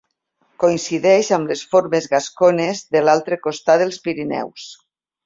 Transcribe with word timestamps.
Coincideix 0.61 1.27
amb 1.37 1.51
les 1.53 1.61
formes 1.73 2.07
gascones 2.13 2.81
de 2.97 3.03
l'altre 3.09 3.39
costat 3.49 3.81
dels 3.85 4.01
Pirineus. 4.07 4.67